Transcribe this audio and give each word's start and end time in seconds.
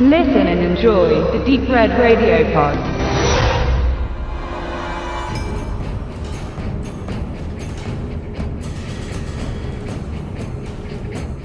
Listen 0.00 0.46
and 0.46 0.60
enjoy 0.60 1.08
the 1.32 1.44
Deep 1.44 1.68
Red 1.68 1.90
Radio 1.98 2.44
Pod. 2.52 2.78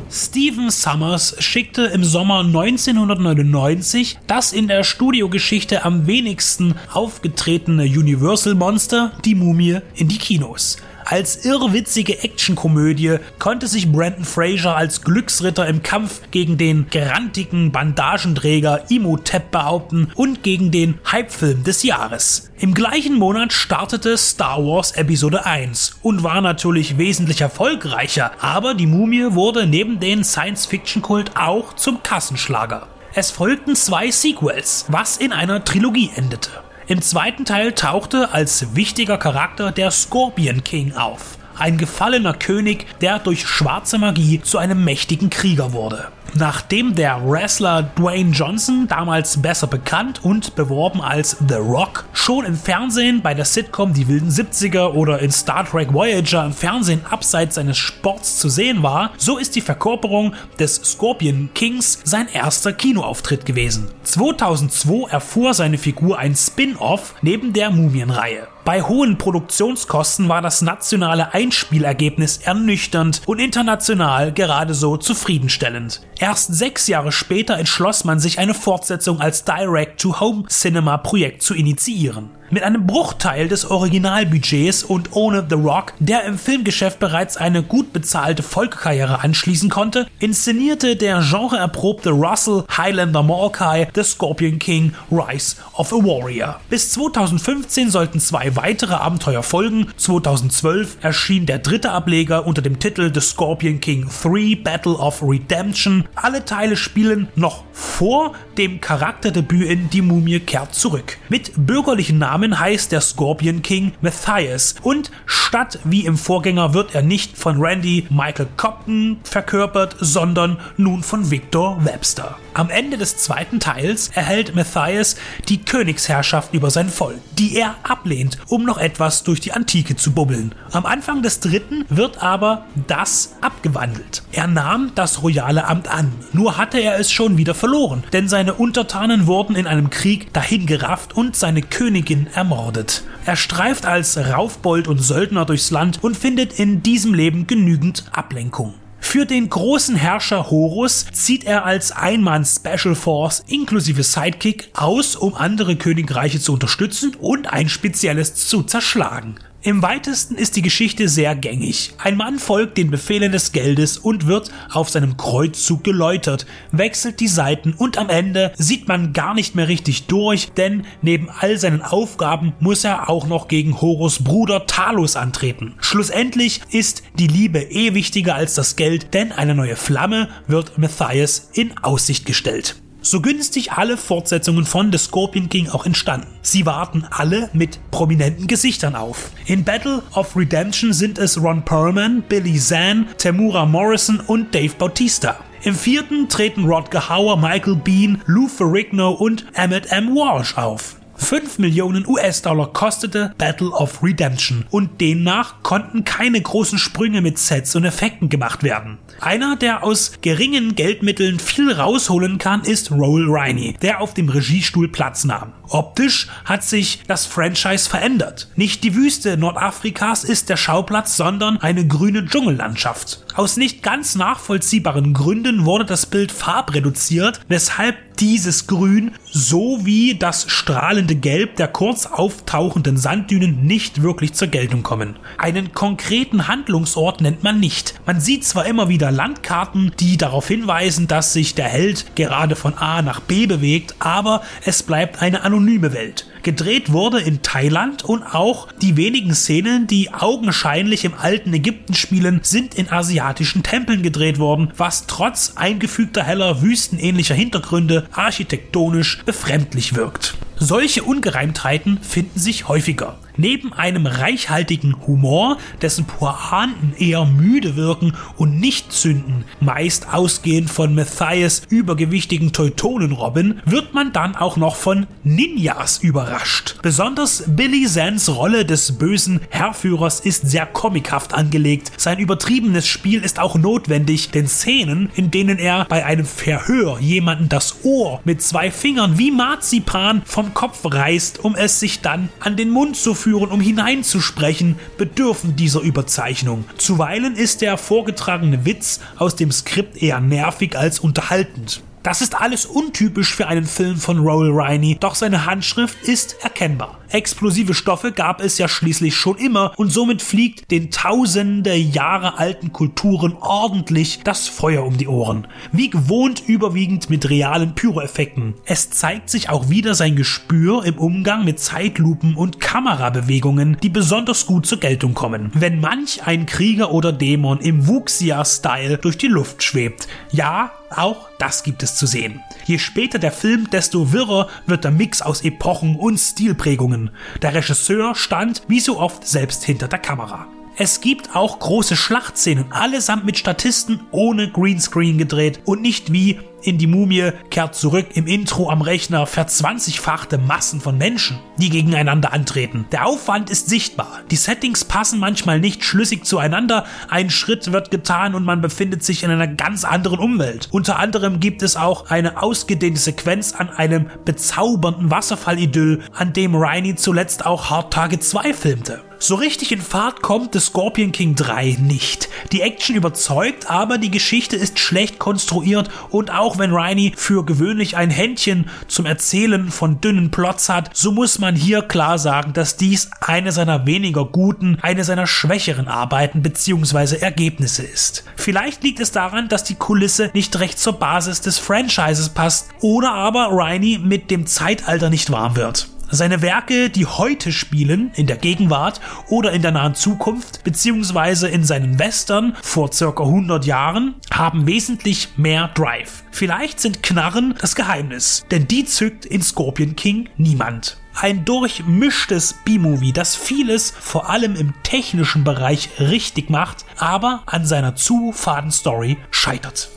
Stephen 0.08 0.70
Summers 0.70 1.36
schickte 1.39 1.86
im 1.86 2.04
Sommer 2.04 2.42
1999 2.42 4.20
das 4.28 4.54
in 4.54 4.68
der 4.68 4.84
Studiogeschichte 4.84 5.84
am 5.84 6.06
wenigsten 6.06 6.76
aufgetretene 6.94 7.86
Universal 7.86 8.54
Monster, 8.54 9.14
die 9.26 9.34
Mumie, 9.34 9.80
in 9.96 10.10
die 10.10 10.20
Kinos. 10.20 10.78
Als 11.14 11.45
irrwitzige 11.45 12.23
Actionkomödie 12.23 13.18
konnte 13.38 13.67
sich 13.67 13.91
Brandon 13.91 14.26
Fraser 14.26 14.76
als 14.76 15.04
Glücksritter 15.04 15.67
im 15.67 15.84
Kampf 15.84 16.21
gegen 16.31 16.58
den 16.58 16.88
gerantigen 16.90 17.71
Bandagenträger 17.71 18.90
Imhotep 18.90 19.52
behaupten 19.52 20.12
und 20.16 20.41
gegen 20.41 20.71
den 20.71 20.98
Hypefilm 21.05 21.63
des 21.63 21.84
Jahres. 21.84 22.49
Im 22.57 22.73
gleichen 22.73 23.13
Monat 23.13 23.54
startete 23.54 24.18
Star 24.18 24.66
Wars 24.66 24.94
Episode 24.94 25.45
1 25.45 25.99
und 26.02 26.23
war 26.23 26.41
natürlich 26.41 26.98
wesentlich 26.98 27.41
erfolgreicher, 27.41 28.32
aber 28.40 28.73
die 28.73 28.88
Mumie 28.88 29.35
wurde 29.35 29.68
neben 29.68 29.99
den 29.99 30.23
Science-Fiction-Kult 30.23 31.38
auch 31.38 31.73
zum 31.73 32.02
Kassenschlager. 32.02 32.88
Es 33.13 33.30
folgten 33.30 33.76
zwei 33.76 34.09
Sequels, 34.09 34.85
was 34.88 35.18
in 35.18 35.32
einer 35.32 35.63
Trilogie 35.63 36.09
endete. 36.16 36.49
Im 36.86 37.02
zweiten 37.02 37.46
Teil 37.46 37.72
tauchte 37.72 38.34
als 38.34 38.76
wichtiger 38.76 39.18
Charakter 39.18 39.72
der 39.72 39.90
Scorpion 39.90 40.66
King 40.66 40.94
auf, 40.94 41.38
ein 41.58 41.78
gefallener 41.78 42.34
König, 42.34 42.88
der 43.00 43.20
durch 43.20 43.48
schwarze 43.48 43.98
Magie 43.98 44.41
zu 44.41 44.58
einem 44.58 44.84
mächtigen 44.84 45.30
Krieger 45.30 45.72
wurde. 45.72 46.10
Nachdem 46.35 46.95
der 46.95 47.21
Wrestler 47.23 47.84
Dwayne 47.84 48.31
Johnson, 48.31 48.87
damals 48.87 49.39
besser 49.39 49.67
bekannt 49.67 50.23
und 50.23 50.55
beworben 50.55 50.99
als 50.99 51.37
The 51.48 51.55
Rock, 51.55 52.05
schon 52.13 52.45
im 52.45 52.55
Fernsehen 52.55 53.21
bei 53.21 53.35
der 53.35 53.45
Sitcom 53.45 53.93
Die 53.93 54.07
wilden 54.07 54.31
70er 54.31 54.93
oder 54.93 55.20
in 55.20 55.31
Star 55.31 55.63
Trek 55.63 55.93
Voyager 55.93 56.43
im 56.43 56.54
Fernsehen 56.54 57.05
abseits 57.07 57.55
seines 57.55 57.77
Sports 57.77 58.39
zu 58.39 58.49
sehen 58.49 58.81
war, 58.81 59.11
so 59.17 59.37
ist 59.37 59.55
die 59.55 59.61
Verkörperung 59.61 60.34
des 60.57 60.76
Scorpion 60.76 61.51
Kings 61.54 61.99
sein 62.04 62.27
erster 62.34 62.73
Kinoauftritt 62.73 63.45
gewesen. 63.45 63.89
2002 64.03 65.11
erfuhr 65.11 65.53
seine 65.53 65.78
Figur 65.78 66.17
ein 66.17 66.35
Spin-off 66.35 67.13
neben 67.22 67.53
der 67.53 67.69
Mumienreihe. 67.69 68.47
Bei 68.66 68.81
hohen 68.81 69.18
Produktionskosten 69.18 70.30
war 70.30 70.42
das 70.42 70.62
nationale 70.62 71.34
Einspielergebnis 71.34 72.38
ernüchternd 72.38 73.22
und 73.25 73.40
international 73.40 74.31
gerade 74.31 74.74
so 74.74 74.96
zufriedenstellend. 74.96 76.02
Erst 76.18 76.53
sechs 76.56 76.88
Jahre 76.88 77.12
später 77.12 77.58
entschloss 77.58 78.06
man 78.06 78.19
sich, 78.19 78.40
eine 78.40 78.53
Fortsetzung 78.53 79.19
als 79.19 79.44
Direct-to-Home-Cinema-Projekt 79.44 81.41
zu 81.41 81.56
initiieren. 81.56 82.30
Mit 82.50 82.63
einem 82.63 82.86
Bruchteil 82.86 83.47
des 83.47 83.69
Originalbudgets 83.69 84.84
und 84.84 85.16
ohne 85.16 85.46
The 85.50 85.56
Rock, 85.56 85.94
der 86.00 86.24
im 86.25 86.38
Filmgeschäft 86.38 87.00
bereits 87.00 87.38
eine 87.38 87.63
gut 87.63 87.94
bezahlte 87.94 88.44
Folgekarriere 88.44 89.24
anschließen 89.24 89.69
konnte, 89.69 90.08
inszenierte 90.19 90.96
der 90.96 91.22
genreerprobte 91.22 92.12
Russell 92.12 92.63
Highlander 92.78 93.24
Morkai 93.24 93.88
The 93.96 94.03
Scorpion 94.03 94.59
King 94.59 94.94
Rise 95.12 95.56
of 95.74 95.91
a 95.94 95.96
Warrior. 95.96 96.59
Bis 96.69 96.91
2015 96.91 97.90
sollten 97.90 98.19
zwei 98.19 98.56
weitere 98.56 98.94
Abenteuer 98.94 99.44
folgen. 99.44 99.88
2012 99.97 100.97
erschien 101.02 101.46
der 101.46 101.59
dritte 101.59 101.91
Ableger 101.91 102.46
unter 102.46 102.62
dem 102.62 102.80
Titel 102.80 103.12
The 103.13 103.22
Scorpion 103.22 103.80
King 103.80 104.07
3 104.22 104.62
Battle 104.63 104.94
of 104.94 105.24
Redemption. 105.24 106.06
Alle 106.16 106.46
Teile 106.46 106.75
spielen 106.78 107.30
noch 107.35 107.63
vor 107.74 108.34
dem 108.57 108.79
Charakterdebüt 108.79 109.67
in 109.67 109.89
Die 109.89 110.01
Mumie 110.01 110.39
kehrt 110.39 110.73
zurück. 110.75 111.17
Mit 111.28 111.51
bürgerlichen 111.56 112.19
Namen 112.19 112.59
heißt 112.59 112.91
der 112.91 113.01
Scorpion 113.01 113.61
King 113.61 113.94
Matthias 114.01 114.75
und 114.84 115.11
statt 115.25 115.79
wie 115.84 116.06
im 116.06 116.17
Vorgänger 116.17 116.73
wird 116.73 116.95
er 116.95 117.01
nicht 117.01 117.38
von 117.38 117.59
Randy 117.59 118.07
Michael 118.09 118.47
Copton 118.56 119.17
verkörpert, 119.23 119.95
sondern 120.00 120.59
nun 120.78 121.03
von 121.03 121.29
Victor 121.31 121.84
Webster. 121.84 122.38
Am 122.56 122.69
Ende 122.69 123.00
des 123.00 123.18
zweiten 123.18 123.59
Teils 123.59 124.09
erhält 124.09 124.53
Matthias 124.53 125.16
die 125.50 125.64
Königsherrschaft 125.64 126.53
über 126.53 126.69
sein 126.69 126.90
Volk, 126.90 127.19
die 127.40 127.58
er 127.58 127.75
ablehnt, 127.81 128.38
um 128.47 128.64
noch 128.64 128.78
etwas 128.78 129.24
durch 129.24 129.40
die 129.40 129.53
Antike 129.53 129.96
zu 129.96 130.12
bubbeln. 130.12 130.53
Am 130.72 130.86
Anfang 130.86 131.24
des 131.24 131.40
dritten 131.40 131.84
wird 131.90 132.22
aber 132.22 132.66
das 132.88 133.38
abgewandelt. 133.41 134.22
Er 134.31 134.46
nahm 134.46 134.91
das 134.94 135.24
royale 135.24 135.66
Amt 135.66 135.88
an, 135.88 136.14
nur 136.31 136.58
hatte 136.58 136.78
er 136.80 137.00
es 137.00 137.12
schon 137.12 137.38
wieder 137.38 137.56
verloren, 137.56 138.03
denn 138.14 138.30
seine 138.30 138.53
Untertanen 138.53 139.25
wurden 139.25 139.56
in 139.56 139.66
einem 139.66 139.90
Krieg 139.90 140.31
dahingerafft 140.34 141.16
und 141.16 141.35
seine 141.35 141.64
Königin 141.64 142.28
ermordet. 142.35 143.03
Er 143.25 143.35
streift 143.35 143.88
als 143.88 144.16
Raufbold 144.18 144.88
und 144.88 145.00
Söldner 145.00 145.46
durchs 145.46 145.72
Land 145.72 146.03
und 146.03 146.16
findet 146.16 146.59
in 146.59 146.84
diesem 146.84 147.16
Leben 147.16 147.47
genügend 147.47 148.06
Ablenkung. 148.12 148.75
Für 149.13 149.28
den 149.28 149.47
großen 149.47 149.96
Herrscher 149.96 150.50
Horus 150.50 151.06
zieht 151.12 151.44
er 151.44 151.66
als 151.66 151.91
Einmann 151.91 152.46
Special 152.46 152.96
Force 152.96 153.44
inklusive 153.46 154.01
Sidekick 154.01 154.72
aus, 154.74 155.16
um 155.16 155.35
andere 155.35 155.75
Königreiche 155.75 156.40
zu 156.40 156.53
unterstützen 156.53 157.13
und 157.19 157.46
ein 157.46 157.69
spezielles 157.69 158.34
zu 158.34 158.63
zerschlagen. 158.63 159.35
Im 159.66 159.81
weitesten 159.81 160.35
ist 160.35 160.57
die 160.57 160.62
Geschichte 160.62 161.07
sehr 161.07 161.38
gängig. 161.38 161.94
Ein 161.97 162.18
Mann 162.18 162.38
folgt 162.38 162.78
den 162.78 162.91
Befehlen 162.91 163.31
des 163.31 163.53
Geldes 163.53 163.97
und 163.97 164.28
wird 164.28 164.51
auf 164.69 164.90
seinem 164.90 165.16
Kreuzzug 165.16 165.85
geläutert, 165.85 166.46
wechselt 166.74 167.22
die 167.22 167.29
Seiten 167.29 167.72
und 167.72 167.97
am 167.97 168.09
Ende 168.09 168.52
sieht 168.57 168.90
man 168.90 169.13
gar 169.13 169.34
nicht 169.34 169.56
mehr 169.56 169.69
richtig 169.69 170.07
durch, 170.07 170.52
denn 170.52 170.85
neben 171.02 171.29
all 171.29 171.57
seinen 171.57 171.81
Aufgaben 171.81 172.52
muss 172.59 172.84
er 172.84 173.09
auch 173.09 173.25
noch 173.25 173.47
gegen 173.47 173.79
Horus 173.79 174.22
Bruder 174.22 174.66
Talos 174.66 175.16
antreten. 175.16 175.75
Schlussendlich 175.79 176.59
ist 176.72 177.03
die 177.18 177.28
Liebe 177.28 177.59
eh 177.59 177.94
wichtiger 177.94 178.35
als 178.35 178.56
das 178.56 178.75
Geld, 178.75 179.13
denn 179.13 179.31
eine 179.31 179.56
neue 179.56 179.78
Flamme 179.78 180.28
wird 180.46 180.78
Matthias 180.78 181.52
in 181.53 181.78
Aussicht 181.78 182.25
gestellt 182.25 182.82
so 183.03 183.22
günstig 183.22 183.74
alle 183.74 183.97
Fortsetzungen 183.97 184.66
von 184.66 184.91
The 184.91 184.97
Scorpion 184.97 185.50
King 185.50 185.69
auch 185.69 185.86
entstanden. 185.86 186.28
Sie 186.41 186.66
warten 186.66 187.06
alle 187.12 187.50
mit 187.53 187.80
prominenten 187.91 188.47
Gesichtern 188.47 188.96
auf. 188.96 189.31
In 189.46 189.64
Battle 189.64 190.02
of 190.16 190.36
Redemption 190.36 190.94
sind 190.94 191.19
es 191.19 191.40
Ron 191.40 191.64
Perlman, 191.64 192.24
Billy 192.28 192.58
Zahn, 192.58 193.08
Tamura 193.18 193.66
Morrison 193.66 194.19
und 194.19 194.56
Dave 194.56 194.74
Bautista. 194.78 195.40
Im 195.64 195.75
vierten 195.75 196.28
treten 196.28 196.66
Rodger 196.66 197.09
Hauer, 197.09 197.38
Michael 197.38 197.75
Bean, 197.75 198.22
Lou 198.25 198.47
Ferrigno 198.47 199.12
und 199.12 199.46
Emmett 199.53 199.91
M. 199.91 200.16
Walsh 200.16 200.58
auf. 200.58 200.97
5 201.23 201.57
Millionen 201.57 202.06
US-Dollar 202.06 202.73
kostete 202.73 203.34
Battle 203.38 203.69
of 203.69 204.03
Redemption 204.03 204.66
und 204.69 205.00
demnach 205.00 205.63
konnten 205.63 206.03
keine 206.03 206.41
großen 206.41 206.78
Sprünge 206.78 207.22
mit 207.22 207.38
Sets 207.38 207.75
und 207.78 207.85
Effekten 207.85 208.28
gemacht 208.28 208.61
werden. 208.61 208.97
Einer, 209.22 209.56
der 209.56 209.84
aus 209.84 210.13
geringen 210.22 210.75
Geldmitteln 210.75 211.39
viel 211.39 211.72
rausholen 211.72 212.39
kann, 212.39 212.61
ist 212.63 212.91
Roel 212.91 213.29
Riney, 213.29 213.75
der 213.81 214.01
auf 214.01 214.13
dem 214.13 214.28
Regiestuhl 214.28 214.89
Platz 214.89 215.23
nahm. 215.23 215.53
Optisch 215.69 216.28
hat 216.44 216.63
sich 216.63 217.01
das 217.07 217.25
Franchise 217.25 217.90
verändert. 217.90 218.50
Nicht 218.57 218.84
die 218.84 218.94
Wüste 218.94 219.38
Nordafrikas 219.38 220.25
ist 220.25 220.50
der 220.50 220.57
Schauplatz, 220.57 221.16
sondern 221.16 221.57
eine 221.57 221.88
grüne 221.88 222.25
Dschungellandschaft. 222.25 223.22
Aus 223.35 223.57
nicht 223.57 223.81
ganz 223.81 224.13
nachvollziehbaren 224.13 225.13
Gründen 225.13 225.66
wurde 225.66 225.85
das 225.85 226.05
Bild 226.05 226.31
farbreduziert, 226.31 227.41
weshalb 227.47 228.17
dieses 228.17 228.67
Grün 228.67 229.13
sowie 229.25 230.16
das 230.16 230.45
strahlende 230.51 231.16
Gelb 231.16 231.55
der 231.55 231.67
kurz 231.67 232.05
auftauchenden 232.05 232.95
Sanddünen 232.95 233.63
nicht 233.66 234.03
wirklich 234.03 234.33
zur 234.33 234.49
Geltung 234.49 234.83
kommen. 234.83 235.16
Einen 235.39 235.73
konkreten 235.73 236.47
Handlungsort 236.47 237.22
nennt 237.22 237.43
man 237.43 237.59
nicht. 237.59 237.96
Man 238.05 238.22
sieht 238.22 238.46
zwar 238.46 238.67
immer 238.67 238.87
wieder 238.87 239.11
Landkarten, 239.11 239.93
die 239.99 240.17
darauf 240.17 240.47
hinweisen, 240.47 241.08
dass 241.08 241.34
sich 241.34 241.55
der 241.55 241.69
Held 241.69 242.16
gerade 242.16 242.55
von 242.55 242.78
A 242.78 243.02
nach 243.02 243.19
B 243.19 243.47
bewegt, 243.47 243.96
aber 243.97 244.43
es 244.63 244.84
bleibt 244.84 245.23
eine 245.23 245.41
anonyme 245.41 245.91
Welt. 245.91 246.28
Gedreht 246.43 246.91
wurde 246.91 247.22
in 247.22 247.41
Thailand 247.41 248.03
und 248.03 248.22
auch 248.22 248.69
die 248.73 248.97
wenigen 248.97 249.34
Szenen, 249.34 249.87
die 249.87 250.13
augenscheinlich 250.13 251.05
im 251.05 251.13
alten 251.13 251.53
Ägypten 251.53 251.93
spielen, 251.93 252.41
sind 252.43 252.75
in 252.75 252.91
asiatischen 252.91 253.63
Tempeln 253.63 254.03
gedreht 254.03 254.40
worden, 254.40 254.73
was 254.75 255.07
trotz 255.07 255.53
eingefügter 255.55 256.22
heller 256.22 256.62
wüstenähnlicher 256.62 257.34
Hintergründe 257.34 258.07
architektonisch 258.12 259.24
befremdlich 259.25 259.95
wirkt. 259.95 260.36
Solche 260.57 261.04
Ungereimtheiten 261.04 262.00
finden 262.01 262.38
sich 262.38 262.68
häufiger. 262.68 263.18
Neben 263.38 263.74
einem 263.74 264.06
reichhaltigen 264.06 264.96
Humor, 265.08 265.58
dessen 265.82 266.06
Pointen 266.06 266.94
eher 266.98 267.26
müde 267.26 267.76
wirken 267.76 268.14
und 268.38 268.60
nicht 268.60 268.92
zünden, 268.92 269.46
meist 269.60 270.14
ausgehend 270.14 270.70
von 270.70 270.94
Matthias 270.94 271.64
übergewichtigen 271.70 272.54
Teutonenrobben, 272.54 273.62
wird 273.66 273.94
man 273.94 274.14
dann 274.14 274.36
auch 274.36 274.56
noch 274.56 274.76
von 274.76 275.08
Ninjas 275.24 275.98
überrascht. 275.98 276.76
Besonders 276.84 277.46
Billy 277.48 277.88
Sands 277.88 278.30
Rolle 278.30 278.66
des 278.66 278.98
bösen 278.98 279.42
Herrführers 279.50 280.20
ist 280.20 280.50
sehr 280.50 280.68
comichaft 280.68 281.34
angelegt. 281.34 281.92
Sein 281.98 282.20
übertriebenes 282.20 282.88
Spiel 282.88 283.24
ist 283.24 283.40
auch 283.40 283.56
notwendig, 283.56 284.30
denn 284.30 284.48
Szenen, 284.48 285.10
in 285.16 285.32
denen 285.32 285.58
er 285.58 285.86
bei 285.86 286.06
einem 286.06 286.26
Verhör 286.26 287.00
jemanden 287.00 287.50
das 287.50 287.84
Ohr 287.84 288.22
mit 288.26 288.42
zwei 288.44 288.70
Fingern 288.70 289.18
wie 289.18 289.32
Marzipan 289.32 290.22
vom 290.26 290.54
Kopf 290.54 290.82
reißt, 290.84 291.44
um 291.44 291.56
es 291.56 291.80
sich 291.80 292.02
dann 292.02 292.30
an 292.40 292.56
den 292.58 292.70
Mund 292.70 292.96
zu 292.96 293.14
führen, 293.24 293.52
um 293.52 293.62
hineinzusprechen, 293.62 294.75
bedürfen 294.98 295.56
dieser 295.56 295.80
Überzeichnung. 295.80 296.66
Zuweilen 296.78 297.38
ist 297.38 297.62
der 297.62 297.78
vorgetragene 297.78 298.66
Witz 298.66 299.00
aus 299.18 299.38
dem 299.38 299.50
Skript 299.50 300.04
eher 300.04 300.20
nervig 300.20 300.78
als 300.78 301.00
unterhaltend. 301.00 301.81
Das 302.04 302.22
ist 302.22 302.40
alles 302.40 302.66
untypisch 302.66 303.34
für 303.34 303.48
einen 303.48 303.64
Film 303.64 303.96
von 303.96 304.20
Roel 304.20 304.52
Riney, 304.52 304.98
doch 305.00 305.16
seine 305.16 305.46
Handschrift 305.46 306.04
ist 306.04 306.36
erkennbar. 306.44 307.00
Explosive 307.14 307.74
Stoffe 307.74 308.12
gab 308.12 308.42
es 308.42 308.58
ja 308.58 308.68
schließlich 308.68 309.16
schon 309.16 309.38
immer 309.38 309.72
und 309.78 309.90
somit 309.90 310.22
fliegt 310.22 310.70
den 310.70 310.92
tausende 310.92 311.76
Jahre 311.76 312.40
alten 312.40 312.74
Kulturen 312.74 313.38
ordentlich 313.40 314.20
das 314.24 314.50
Feuer 314.50 314.84
um 314.84 314.98
die 314.98 315.08
Ohren. 315.08 315.48
Wie 315.72 315.90
gewohnt 315.90 316.44
überwiegend 316.46 317.10
mit 317.10 317.30
realen 317.30 317.74
Pyroeffekten. 317.74 318.56
Es 318.66 318.90
zeigt 318.90 319.30
sich 319.30 319.50
auch 319.50 319.70
wieder 319.70 319.96
sein 319.96 320.18
Gespür 320.18 320.84
im 320.84 320.98
Umgang 320.98 321.46
mit 321.46 321.60
Zeitlupen 321.60 322.36
und 322.36 322.60
Kamerabewegungen, 322.60 323.78
die 323.82 323.90
besonders 323.90 324.46
gut 324.46 324.66
zur 324.66 324.80
Geltung 324.80 325.14
kommen. 325.14 325.52
Wenn 325.54 325.80
manch 325.80 326.26
ein 326.26 326.48
Krieger 326.48 326.92
oder 326.92 327.14
Dämon 327.14 327.60
im 327.60 327.88
Wuxia-Style 327.88 328.98
durch 328.98 329.18
die 329.18 329.28
Luft 329.28 329.64
schwebt. 329.64 330.10
Ja, 330.32 330.72
auch 330.94 331.30
das 331.40 331.63
gibt 331.63 331.84
es 331.84 331.95
zu 331.95 332.06
sehen. 332.06 332.42
Je 332.66 332.80
später 332.80 333.19
der 333.19 333.31
Film, 333.31 333.69
desto 333.69 334.13
wirrer 334.13 334.48
wird 334.66 334.84
der 334.84 334.92
Mix 334.92 335.22
aus 335.22 335.44
Epochen 335.44 335.95
und 335.98 336.18
Stilprägungen. 336.18 337.12
Der 337.42 337.54
Regisseur 337.54 338.16
stand 338.16 338.63
wie 338.68 338.80
so 338.80 339.00
oft 339.00 339.28
selbst 339.28 339.63
hinter 339.63 339.88
der 339.88 340.00
Kamera. 340.00 340.48
Es 340.75 341.02
gibt 341.02 341.36
auch 341.36 341.60
große 341.60 341.96
Schlachtszenen, 341.96 342.72
allesamt 342.72 343.25
mit 343.25 343.38
Statisten 343.38 344.02
ohne 344.10 344.50
Greenscreen 344.50 345.20
gedreht 345.20 345.62
und 345.66 345.84
nicht 345.84 346.12
wie 346.12 346.40
in 346.64 346.80
die 346.80 346.88
Mumie 346.88 347.31
kehrt 347.52 347.75
zurück 347.75 348.08
im 348.16 348.25
Intro 348.25 348.70
am 348.70 348.81
Rechner 348.81 349.28
verzwanzigfachte 349.28 350.40
Massen 350.40 350.81
von 350.81 350.98
Menschen, 350.98 351.38
die 351.58 351.70
gegeneinander 351.70 352.34
antreten. 352.34 352.86
Der 352.92 353.06
Aufwand 353.06 353.52
ist 353.52 353.70
sichtbar. 353.70 354.22
Die 354.31 354.36
Settings 354.36 354.86
passen 354.86 355.20
manchmal 355.20 355.60
nicht 355.60 355.84
schlüssig 355.84 356.25
zueinander. 356.25 356.86
Ein 357.10 357.30
Schritt 357.30 357.72
wird 357.72 357.92
getan 357.92 358.34
und 358.34 358.46
man 358.46 358.62
befindet 358.62 359.04
sich 359.04 359.24
in 359.24 359.30
einer 359.30 359.48
ganz 359.48 359.84
anderen 359.84 360.20
Umwelt. 360.20 360.70
Unter 360.72 360.98
anderem 360.98 361.40
gibt 361.40 361.62
es 361.62 361.75
auch 361.75 362.10
eine 362.10 362.42
ausgedehnte 362.42 363.00
Sequenz 363.00 363.54
an 363.54 363.70
einem 363.70 364.10
bezaubernden 364.25 365.12
Wasserfallidyll, 365.12 366.02
an 366.14 366.34
dem 366.34 366.56
Riney 366.56 366.96
zuletzt 366.96 367.46
auch 367.46 367.70
Hard 367.70 367.94
Target 367.94 368.24
2 368.24 368.54
filmte. 368.54 369.02
So 369.25 369.36
richtig 369.36 369.72
in 369.72 369.80
Fahrt 369.80 370.22
kommt 370.22 370.52
The 370.52 370.60
Scorpion 370.60 371.14
King 371.14 371.36
3 371.36 371.78
nicht. 371.80 372.28
Die 372.52 372.60
Action 372.60 372.98
überzeugt, 372.98 373.70
aber 373.72 373.98
die 373.98 374.12
Geschichte 374.12 374.58
ist 374.58 374.80
schlecht 374.80 375.18
konstruiert 375.18 375.90
und 376.10 376.30
auch 376.30 376.58
wenn 376.58 376.74
Riney 376.74 377.14
für 377.16 377.46
gewöhnlich 377.46 377.96
ein 377.96 378.10
Händchen 378.10 378.70
zum 378.90 379.06
Erzählen 379.06 379.72
von 379.72 380.02
dünnen 380.02 380.30
Plots 380.30 380.68
hat, 380.68 380.90
so 380.92 381.14
muss 381.14 381.40
man 381.40 381.56
hier 381.56 381.84
klar 381.84 382.20
sagen, 382.20 382.52
dass 382.52 382.75
dies 382.75 383.12
eine 383.22 383.54
seiner 383.54 383.86
weniger 383.86 384.25
guten, 384.25 384.78
eine 384.81 385.06
seiner 385.06 385.25
schwächeren 385.25 385.88
Arbeiten 385.88 386.42
bzw. 386.42 387.16
Ergebnisse 387.20 387.84
ist. 387.84 388.25
Vielleicht 388.36 388.84
liegt 388.84 389.00
es 389.00 389.14
daran, 389.14 389.48
dass 389.48 389.64
die 389.64 389.75
Kulisse 389.75 390.31
nicht 390.34 390.60
recht 390.60 390.78
zur 390.78 391.00
Basis 391.00 391.40
des 391.40 391.60
Franchises 391.60 392.28
passt 392.28 392.72
oder 392.81 393.14
aber 393.14 393.52
Riney 393.54 394.00
mit 394.04 394.30
dem 394.30 394.48
Zeitalter 394.48 395.10
nicht 395.10 395.31
warm 395.31 395.56
wird. 395.56 395.88
Seine 396.13 396.44
Werke, 396.44 396.92
die 396.92 397.07
heute 397.07 397.51
spielen, 397.51 398.12
in 398.13 398.27
der 398.27 398.38
Gegenwart 398.38 399.01
oder 399.30 399.51
in 399.51 399.63
der 399.63 399.71
nahen 399.71 399.95
Zukunft, 399.95 400.63
beziehungsweise 400.63 401.48
in 401.48 401.63
seinen 401.63 401.98
Western 401.98 402.56
vor 402.62 402.94
circa 402.94 403.24
100 403.24 403.65
Jahren, 403.65 404.13
haben 404.31 404.68
wesentlich 404.68 405.30
mehr 405.38 405.69
Drive. 405.69 406.24
Vielleicht 406.30 406.80
sind 406.80 407.01
Knarren 407.01 407.56
das 407.60 407.74
Geheimnis, 407.74 408.45
denn 408.51 408.68
die 408.68 408.86
zückt 408.86 409.25
in 409.25 409.42
Scorpion 409.42 409.95
King 409.95 410.30
niemand. 410.38 410.98
Ein 411.15 411.45
durchmischtes 411.45 412.57
B-Movie, 412.63 413.12
das 413.12 413.36
vieles 413.36 413.89
vor 413.89 414.30
allem 414.30 414.56
im 414.56 414.75
technischen 414.83 415.44
Bereich 415.44 415.89
richtig 416.00 416.51
macht, 416.51 416.86
aber 417.00 417.42
an 417.48 417.65
seiner 417.65 417.95
zu 417.95 418.31
faden 418.33 418.69
Story 418.69 419.18
scheitert. 419.31 419.89